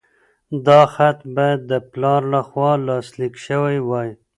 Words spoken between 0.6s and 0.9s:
دا